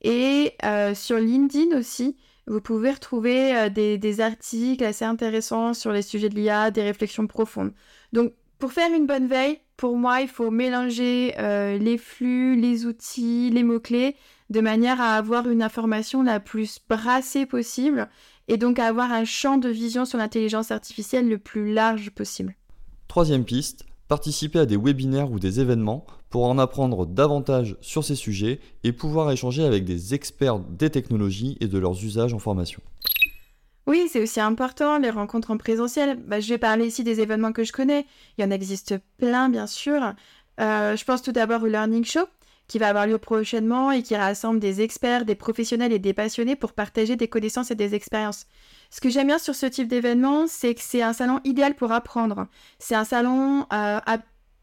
Et 0.02 0.54
sur 0.94 1.18
LinkedIn 1.18 1.76
aussi, 1.76 2.16
vous 2.50 2.60
pouvez 2.60 2.90
retrouver 2.90 3.70
des, 3.70 4.20
articles 4.20 4.84
assez 4.84 5.04
intéressants 5.04 5.72
sur 5.72 5.92
les 5.92 6.02
sujets 6.02 6.28
de 6.28 6.34
l'IA, 6.34 6.70
des 6.70 6.82
réflexions 6.82 7.26
profondes. 7.26 7.72
Donc, 8.12 8.32
pour 8.58 8.72
faire 8.72 8.92
une 8.92 9.06
bonne 9.06 9.28
veille, 9.28 9.60
pour 9.76 9.96
moi, 9.96 10.20
il 10.20 10.28
faut 10.28 10.50
mélanger 10.50 11.32
les 11.38 11.96
flux, 11.96 12.56
les 12.56 12.86
outils, 12.86 13.50
les 13.50 13.62
mots-clés, 13.62 14.16
de 14.50 14.60
manière 14.60 15.00
à 15.00 15.14
avoir 15.14 15.48
une 15.48 15.62
information 15.62 16.22
la 16.22 16.40
plus 16.40 16.80
brassée 16.88 17.46
possible 17.46 18.08
et 18.48 18.56
donc 18.56 18.80
avoir 18.80 19.12
un 19.12 19.24
champ 19.24 19.58
de 19.58 19.68
vision 19.68 20.04
sur 20.04 20.18
l'intelligence 20.18 20.72
artificielle 20.72 21.28
le 21.28 21.38
plus 21.38 21.72
large 21.72 22.10
possible. 22.10 22.56
Troisième 23.06 23.44
piste, 23.44 23.84
participer 24.08 24.58
à 24.58 24.66
des 24.66 24.76
webinaires 24.76 25.30
ou 25.30 25.38
des 25.38 25.60
événements 25.60 26.04
pour 26.30 26.46
en 26.46 26.58
apprendre 26.58 27.06
davantage 27.06 27.76
sur 27.80 28.04
ces 28.04 28.14
sujets 28.14 28.60
et 28.84 28.92
pouvoir 28.92 29.30
échanger 29.30 29.64
avec 29.64 29.84
des 29.84 30.14
experts 30.14 30.60
des 30.60 30.90
technologies 30.90 31.58
et 31.60 31.66
de 31.66 31.78
leurs 31.78 32.02
usages 32.04 32.32
en 32.32 32.38
formation. 32.38 32.80
Oui, 33.86 34.08
c'est 34.08 34.22
aussi 34.22 34.40
important, 34.40 34.98
les 34.98 35.10
rencontres 35.10 35.50
en 35.50 35.56
présentiel. 35.56 36.16
Bah, 36.16 36.38
je 36.38 36.48
vais 36.48 36.58
parler 36.58 36.86
ici 36.86 37.02
des 37.02 37.20
événements 37.20 37.52
que 37.52 37.64
je 37.64 37.72
connais. 37.72 38.06
Il 38.38 38.44
y 38.44 38.46
en 38.46 38.52
existe 38.52 38.94
plein, 39.18 39.48
bien 39.48 39.66
sûr. 39.66 40.14
Euh, 40.60 40.96
je 40.96 41.04
pense 41.04 41.22
tout 41.22 41.32
d'abord 41.32 41.64
au 41.64 41.66
Learning 41.66 42.04
Show, 42.04 42.26
qui 42.68 42.78
va 42.78 42.88
avoir 42.88 43.08
lieu 43.08 43.18
prochainement 43.18 43.90
et 43.90 44.04
qui 44.04 44.14
rassemble 44.14 44.60
des 44.60 44.80
experts, 44.80 45.24
des 45.24 45.34
professionnels 45.34 45.92
et 45.92 45.98
des 45.98 46.12
passionnés 46.12 46.54
pour 46.54 46.72
partager 46.72 47.16
des 47.16 47.26
connaissances 47.26 47.72
et 47.72 47.74
des 47.74 47.96
expériences. 47.96 48.46
Ce 48.90 49.00
que 49.00 49.08
j'aime 49.08 49.26
bien 49.26 49.38
sur 49.38 49.56
ce 49.56 49.66
type 49.66 49.88
d'événement, 49.88 50.44
c'est 50.46 50.74
que 50.74 50.80
c'est 50.82 51.02
un 51.02 51.12
salon 51.12 51.40
idéal 51.42 51.74
pour 51.74 51.90
apprendre. 51.90 52.46
C'est 52.78 52.94
un 52.94 53.04
salon 53.04 53.62
euh, 53.62 53.64
à 54.06 54.18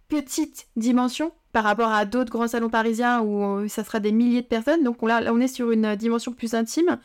petite 0.08 0.68
dimension 0.78 1.34
par 1.58 1.64
rapport 1.64 1.92
à 1.92 2.06
d'autres 2.06 2.32
grands 2.32 2.48
salons 2.48 2.70
parisiens 2.70 3.22
où 3.22 3.44
euh, 3.44 3.68
ça 3.68 3.84
sera 3.84 4.00
des 4.00 4.12
milliers 4.12 4.44
de 4.44 4.48
personnes. 4.48 4.84
Donc 4.84 5.02
là, 5.02 5.24
on 5.34 5.40
est 5.42 5.48
sur 5.48 5.72
une 5.72 5.96
dimension 5.96 6.32
plus 6.32 6.54
intime. 6.54 7.00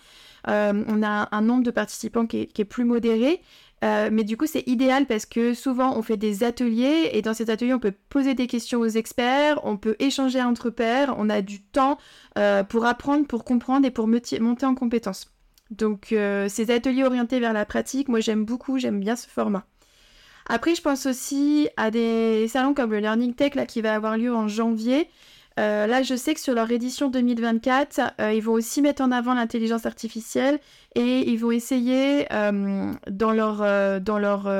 Euh, 0.48 0.84
on 0.88 1.02
a 1.02 1.28
un 1.32 1.40
nombre 1.40 1.62
de 1.62 1.70
participants 1.70 2.26
qui 2.26 2.48
est 2.54 2.64
plus 2.64 2.84
modéré 2.84 3.40
euh, 3.84 4.10
mais 4.12 4.22
du 4.22 4.36
coup, 4.36 4.46
c'est 4.46 4.66
idéal 4.68 5.06
parce 5.06 5.26
que 5.26 5.54
souvent, 5.54 5.96
on 5.96 6.02
fait 6.02 6.16
des 6.16 6.44
ateliers 6.44 7.10
et 7.12 7.22
dans 7.22 7.34
ces 7.34 7.50
ateliers, 7.50 7.74
on 7.74 7.80
peut 7.80 7.94
poser 8.08 8.34
des 8.34 8.46
questions 8.46 8.80
aux 8.80 8.86
experts, 8.86 9.58
on 9.64 9.76
peut 9.76 9.96
échanger 9.98 10.40
entre 10.40 10.70
pairs, 10.70 11.14
on 11.18 11.28
a 11.28 11.42
du 11.42 11.60
temps 11.60 11.98
euh, 12.38 12.62
pour 12.62 12.86
apprendre, 12.86 13.26
pour 13.26 13.44
comprendre 13.44 13.86
et 13.86 13.90
pour 13.90 14.06
monter 14.06 14.66
en 14.66 14.74
compétences. 14.74 15.32
Donc, 15.70 16.12
euh, 16.12 16.48
ces 16.48 16.70
ateliers 16.70 17.02
orientés 17.02 17.40
vers 17.40 17.52
la 17.52 17.64
pratique, 17.64 18.08
moi, 18.08 18.20
j'aime 18.20 18.44
beaucoup, 18.44 18.78
j'aime 18.78 19.00
bien 19.00 19.16
ce 19.16 19.26
format. 19.26 19.64
Après, 20.46 20.74
je 20.74 20.82
pense 20.82 21.06
aussi 21.06 21.68
à 21.76 21.90
des 21.90 22.48
salons 22.48 22.74
comme 22.74 22.90
le 22.90 22.98
Learning 22.98 23.34
Tech 23.34 23.54
là, 23.54 23.66
qui 23.66 23.80
va 23.80 23.94
avoir 23.94 24.16
lieu 24.16 24.34
en 24.34 24.48
janvier. 24.48 25.08
Euh, 25.58 25.86
là, 25.86 26.02
je 26.02 26.14
sais 26.14 26.34
que 26.34 26.40
sur 26.40 26.54
leur 26.54 26.70
édition 26.70 27.08
2024, 27.08 28.14
euh, 28.20 28.32
ils 28.32 28.42
vont 28.42 28.52
aussi 28.52 28.80
mettre 28.80 29.02
en 29.02 29.12
avant 29.12 29.34
l'intelligence 29.34 29.86
artificielle 29.86 30.58
et 30.94 31.30
ils 31.30 31.36
vont 31.36 31.50
essayer 31.50 32.26
euh, 32.32 32.92
dans 33.10 33.32
leur, 33.32 34.00
dans 34.00 34.18
leur 34.18 34.50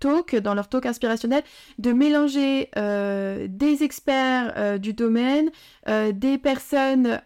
talk, 0.00 0.36
dans 0.36 0.54
leur 0.54 0.68
talk 0.68 0.86
inspirationnel, 0.86 1.42
de 1.78 1.92
mélanger 1.92 2.70
des 2.74 3.82
experts 3.82 4.78
du 4.78 4.92
domaine, 4.92 5.50
des 5.86 6.38
personnes 6.38 7.20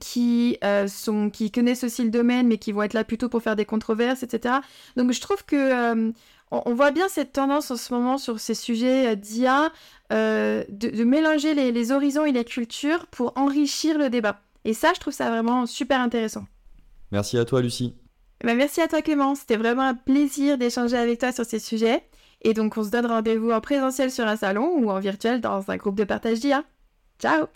qui, 0.00 0.58
sont, 0.86 1.30
qui 1.30 1.50
connaissent 1.50 1.84
aussi 1.84 2.04
le 2.04 2.10
domaine, 2.10 2.46
mais 2.46 2.58
qui 2.58 2.72
vont 2.72 2.82
être 2.82 2.94
là 2.94 3.04
plutôt 3.04 3.28
pour 3.28 3.42
faire 3.42 3.56
des 3.56 3.64
controverses, 3.64 4.22
etc. 4.22 4.56
Donc 4.96 5.12
je 5.12 5.20
trouve 5.20 5.44
que 5.44 6.12
on, 6.50 6.74
voit 6.74 6.90
bien 6.90 7.08
cette 7.08 7.32
tendance 7.32 7.70
en 7.70 7.76
ce 7.76 7.92
moment 7.92 8.18
sur 8.18 8.40
ces 8.40 8.54
sujets 8.54 9.16
d'IA, 9.16 9.70
euh, 10.12 10.64
de, 10.68 11.04
mélanger 11.04 11.54
les, 11.54 11.92
horizons 11.92 12.24
et 12.24 12.32
les 12.32 12.44
cultures 12.44 13.06
pour 13.06 13.32
enrichir 13.36 13.98
le 13.98 14.08
débat. 14.08 14.40
Et 14.64 14.74
ça, 14.74 14.92
je 14.94 15.00
trouve 15.00 15.12
ça 15.12 15.30
vraiment 15.30 15.66
super 15.66 16.00
intéressant. 16.00 16.44
Merci 17.12 17.38
à 17.38 17.44
toi, 17.44 17.60
Lucie. 17.62 17.94
Bah, 18.44 18.54
merci 18.54 18.80
à 18.80 18.88
toi, 18.88 19.02
Clément. 19.02 19.34
C'était 19.34 19.56
vraiment 19.56 19.82
un 19.82 19.94
plaisir 19.94 20.58
d'échanger 20.58 20.96
avec 20.96 21.20
toi 21.20 21.32
sur 21.32 21.44
ces 21.44 21.58
sujets. 21.58 22.02
Et 22.42 22.54
donc, 22.54 22.76
on 22.76 22.84
se 22.84 22.90
donne 22.90 23.06
rendez-vous 23.06 23.50
en 23.50 23.60
présentiel 23.60 24.10
sur 24.10 24.26
un 24.26 24.36
salon 24.36 24.74
ou 24.78 24.90
en 24.90 25.00
virtuel 25.00 25.40
dans 25.40 25.70
un 25.70 25.76
groupe 25.76 25.96
de 25.96 26.04
partage 26.04 26.40
d'IA. 26.40 26.64
Ciao 27.18 27.46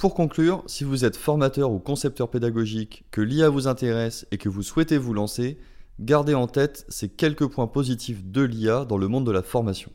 pour 0.00 0.14
conclure, 0.14 0.64
si 0.66 0.82
vous 0.82 1.04
êtes 1.04 1.16
formateur 1.16 1.70
ou 1.70 1.78
concepteur 1.78 2.30
pédagogique, 2.30 3.04
que 3.10 3.20
l'IA 3.20 3.50
vous 3.50 3.68
intéresse 3.68 4.26
et 4.30 4.38
que 4.38 4.48
vous 4.48 4.62
souhaitez 4.62 4.96
vous 4.96 5.12
lancer, 5.12 5.58
Gardez 6.00 6.32
en 6.32 6.46
tête 6.46 6.86
ces 6.88 7.10
quelques 7.10 7.46
points 7.46 7.66
positifs 7.66 8.24
de 8.24 8.40
l'IA 8.40 8.86
dans 8.86 8.96
le 8.96 9.06
monde 9.06 9.26
de 9.26 9.30
la 9.30 9.42
formation. 9.42 9.92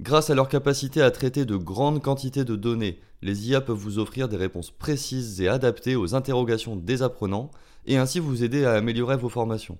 Grâce 0.00 0.30
à 0.30 0.34
leur 0.34 0.48
capacité 0.48 1.00
à 1.00 1.12
traiter 1.12 1.44
de 1.44 1.54
grandes 1.54 2.02
quantités 2.02 2.44
de 2.44 2.56
données, 2.56 2.98
les 3.22 3.48
IA 3.48 3.60
peuvent 3.60 3.76
vous 3.76 4.00
offrir 4.00 4.28
des 4.28 4.36
réponses 4.36 4.72
précises 4.72 5.40
et 5.40 5.46
adaptées 5.46 5.94
aux 5.94 6.16
interrogations 6.16 6.74
des 6.74 7.02
apprenants 7.02 7.52
et 7.86 7.96
ainsi 7.96 8.18
vous 8.18 8.42
aider 8.42 8.64
à 8.64 8.72
améliorer 8.72 9.16
vos 9.16 9.28
formations. 9.28 9.78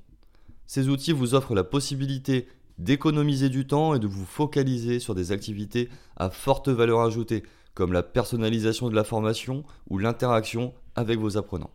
Ces 0.69 0.89
outils 0.89 1.11
vous 1.11 1.35
offrent 1.35 1.57
la 1.57 1.65
possibilité 1.65 2.47
d'économiser 2.79 3.49
du 3.49 3.67
temps 3.67 3.97
et 3.97 3.99
de 3.99 4.07
vous 4.07 4.25
focaliser 4.25 5.01
sur 5.01 5.17
des 5.17 5.33
activités 5.33 5.89
à 6.17 6.31
forte 6.31 6.69
valeur 6.69 7.01
ajoutée, 7.01 7.43
comme 7.79 7.93
la 7.93 8.03
personnalisation 8.03 8.89
de 8.89 8.97
la 8.97 9.05
formation 9.05 9.63
ou 9.89 9.99
l'interaction 9.99 10.75
avec 10.97 11.21
vos 11.21 11.37
apprenants. 11.37 11.71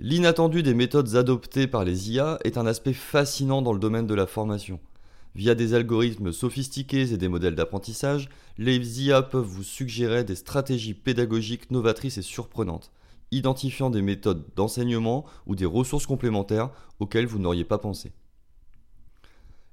L'inattendu 0.00 0.64
des 0.64 0.74
méthodes 0.74 1.14
adoptées 1.14 1.68
par 1.68 1.84
les 1.84 2.10
IA 2.10 2.40
est 2.42 2.58
un 2.58 2.66
aspect 2.66 2.92
fascinant 2.92 3.62
dans 3.62 3.72
le 3.72 3.78
domaine 3.78 4.08
de 4.08 4.16
la 4.16 4.26
formation. 4.26 4.80
Via 5.36 5.54
des 5.54 5.74
algorithmes 5.74 6.32
sophistiqués 6.32 7.12
et 7.12 7.16
des 7.16 7.28
modèles 7.28 7.54
d'apprentissage, 7.54 8.30
les 8.56 9.04
IA 9.04 9.22
peuvent 9.22 9.44
vous 9.44 9.62
suggérer 9.62 10.24
des 10.24 10.34
stratégies 10.34 10.94
pédagogiques 10.94 11.70
novatrices 11.70 12.18
et 12.18 12.22
surprenantes, 12.22 12.90
identifiant 13.30 13.90
des 13.90 14.02
méthodes 14.02 14.44
d'enseignement 14.56 15.24
ou 15.46 15.54
des 15.54 15.66
ressources 15.66 16.06
complémentaires 16.06 16.70
auxquelles 16.98 17.28
vous 17.28 17.38
n'auriez 17.38 17.62
pas 17.62 17.78
pensé. 17.78 18.10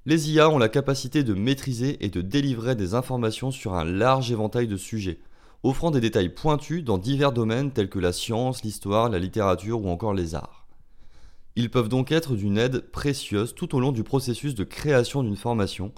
Les 0.08 0.30
IA 0.30 0.48
ont 0.48 0.58
la 0.58 0.68
capacité 0.68 1.24
de 1.24 1.34
maîtriser 1.34 1.96
et 2.04 2.10
de 2.10 2.20
délivrer 2.20 2.76
des 2.76 2.94
informations 2.94 3.50
sur 3.50 3.74
un 3.74 3.84
large 3.84 4.30
éventail 4.30 4.68
de 4.68 4.76
sujets, 4.76 5.18
offrant 5.64 5.90
des 5.90 6.00
détails 6.00 6.28
pointus 6.28 6.84
dans 6.84 6.96
divers 6.96 7.32
domaines 7.32 7.72
tels 7.72 7.88
que 7.88 7.98
la 7.98 8.12
science, 8.12 8.62
l'histoire, 8.62 9.08
la 9.08 9.18
littérature 9.18 9.82
ou 9.82 9.88
encore 9.88 10.14
les 10.14 10.36
arts. 10.36 10.68
Ils 11.56 11.72
peuvent 11.72 11.88
donc 11.88 12.12
être 12.12 12.36
d'une 12.36 12.56
aide 12.56 12.88
précieuse 12.92 13.52
tout 13.56 13.74
au 13.74 13.80
long 13.80 13.90
du 13.90 14.04
processus 14.04 14.54
de 14.54 14.62
création 14.62 15.24
d'une 15.24 15.34
formation, 15.34 15.90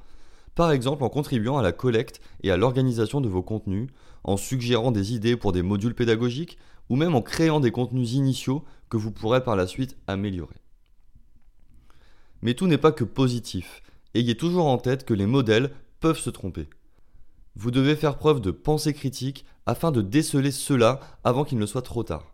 par 0.54 0.72
exemple 0.72 1.04
en 1.04 1.10
contribuant 1.10 1.58
à 1.58 1.62
la 1.62 1.72
collecte 1.72 2.22
et 2.42 2.50
à 2.50 2.56
l'organisation 2.56 3.20
de 3.20 3.28
vos 3.28 3.42
contenus, 3.42 3.90
en 4.24 4.38
suggérant 4.38 4.90
des 4.90 5.12
idées 5.12 5.36
pour 5.36 5.52
des 5.52 5.62
modules 5.62 5.94
pédagogiques, 5.94 6.56
ou 6.88 6.96
même 6.96 7.14
en 7.14 7.20
créant 7.20 7.60
des 7.60 7.72
contenus 7.72 8.14
initiaux 8.14 8.64
que 8.88 8.96
vous 8.96 9.12
pourrez 9.12 9.44
par 9.44 9.54
la 9.54 9.66
suite 9.66 9.98
améliorer. 10.06 10.56
Mais 12.40 12.54
tout 12.54 12.68
n'est 12.68 12.78
pas 12.78 12.92
que 12.92 13.04
positif. 13.04 13.82
Ayez 14.14 14.36
toujours 14.36 14.66
en 14.66 14.78
tête 14.78 15.04
que 15.04 15.14
les 15.14 15.26
modèles 15.26 15.70
peuvent 16.00 16.18
se 16.18 16.30
tromper. 16.30 16.68
Vous 17.56 17.70
devez 17.70 17.96
faire 17.96 18.18
preuve 18.18 18.40
de 18.40 18.50
pensée 18.50 18.94
critique 18.94 19.44
afin 19.66 19.90
de 19.90 20.00
déceler 20.00 20.50
cela 20.50 21.00
avant 21.24 21.44
qu'il 21.44 21.58
ne 21.58 21.66
soit 21.66 21.82
trop 21.82 22.04
tard. 22.04 22.32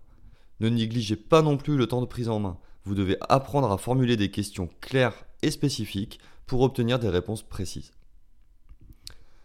Ne 0.61 0.69
négligez 0.69 1.17
pas 1.17 1.43
non 1.43 1.57
plus 1.57 1.77
le 1.77 1.87
temps 1.87 2.01
de 2.01 2.07
prise 2.07 2.29
en 2.29 2.39
main. 2.39 2.59
Vous 2.85 2.95
devez 2.95 3.17
apprendre 3.29 3.73
à 3.73 3.79
formuler 3.79 4.17
des 4.17 4.31
questions 4.31 4.69
claires 4.81 5.25
et 5.43 5.51
spécifiques 5.51 6.21
pour 6.47 6.61
obtenir 6.61 6.99
des 6.99 7.09
réponses 7.09 7.43
précises. 7.43 7.93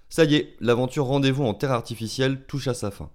Ça 0.09 0.25
y 0.25 0.35
est, 0.35 0.55
l'aventure 0.59 1.05
rendez-vous 1.05 1.45
en 1.45 1.53
terre 1.53 1.71
artificielle 1.71 2.45
touche 2.45 2.67
à 2.67 2.73
sa 2.73 2.91
fin. 2.91 3.09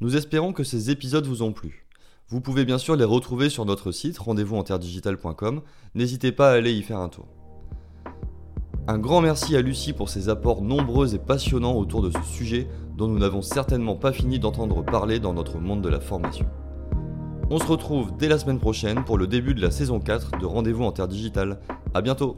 Nous 0.00 0.16
espérons 0.16 0.52
que 0.52 0.64
ces 0.64 0.90
épisodes 0.90 1.26
vous 1.26 1.42
ont 1.42 1.52
plu. 1.52 1.86
Vous 2.28 2.40
pouvez 2.40 2.64
bien 2.64 2.78
sûr 2.78 2.96
les 2.96 3.04
retrouver 3.04 3.50
sur 3.50 3.64
notre 3.64 3.92
site 3.92 4.18
rendez-vous 4.18 4.62
N'hésitez 5.94 6.32
pas 6.32 6.50
à 6.50 6.54
aller 6.54 6.72
y 6.72 6.82
faire 6.82 6.98
un 6.98 7.08
tour. 7.08 7.43
Un 8.86 8.98
grand 8.98 9.22
merci 9.22 9.56
à 9.56 9.62
Lucie 9.62 9.94
pour 9.94 10.10
ses 10.10 10.28
apports 10.28 10.60
nombreux 10.60 11.14
et 11.14 11.18
passionnants 11.18 11.74
autour 11.74 12.02
de 12.02 12.10
ce 12.10 12.22
sujet 12.22 12.68
dont 12.98 13.08
nous 13.08 13.18
n'avons 13.18 13.40
certainement 13.40 13.96
pas 13.96 14.12
fini 14.12 14.38
d'entendre 14.38 14.84
parler 14.84 15.20
dans 15.20 15.32
notre 15.32 15.58
monde 15.58 15.80
de 15.80 15.88
la 15.88 16.00
formation. 16.00 16.44
On 17.48 17.58
se 17.58 17.64
retrouve 17.64 18.14
dès 18.18 18.28
la 18.28 18.38
semaine 18.38 18.58
prochaine 18.58 19.02
pour 19.02 19.16
le 19.16 19.26
début 19.26 19.54
de 19.54 19.62
la 19.62 19.70
saison 19.70 20.00
4 20.00 20.38
de 20.38 20.44
Rendez-vous 20.44 20.84
en 20.84 20.92
Terre 20.92 21.08
Digitale. 21.08 21.60
A 21.94 22.02
bientôt 22.02 22.36